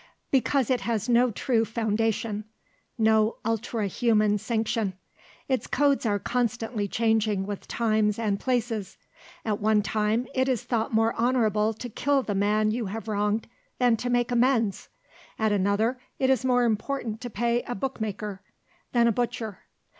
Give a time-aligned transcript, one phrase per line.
[0.31, 2.45] "Because it has no true foundation,
[2.97, 4.95] no ultra human sanction.
[5.47, 8.97] Its codes are constantly changing with times and places.
[9.45, 13.45] At one time it is thought more honourable to kill the man you have wronged
[13.77, 14.89] than to make amends;
[15.37, 18.41] at another it is more important to pay a bookmaker
[18.93, 19.59] than a butcher.